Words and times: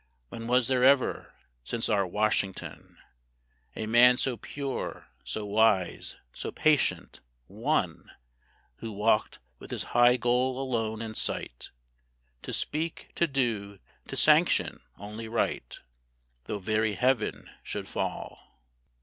When 0.29 0.47
was 0.47 0.67
there 0.67 0.83
ever, 0.83 1.35
since 1.63 1.87
our 1.87 2.07
Washington, 2.07 2.97
A 3.75 3.85
man 3.85 4.17
so 4.17 4.35
pure, 4.35 5.09
so 5.23 5.45
wise, 5.45 6.15
so 6.33 6.51
patient 6.51 7.19
one 7.45 8.09
Who 8.77 8.93
walked 8.93 9.37
with 9.59 9.69
this 9.69 9.83
high 9.93 10.17
goal 10.17 10.57
alone 10.59 11.03
in 11.03 11.13
sight, 11.13 11.69
To 12.41 12.51
speak, 12.51 13.11
to 13.13 13.27
do, 13.27 13.77
to 14.07 14.15
sanction 14.15 14.79
only 14.97 15.27
Right, 15.27 15.79
Though 16.45 16.57
very 16.57 16.93
heaven 16.93 17.51
should 17.61 17.87
fall! 17.87 18.59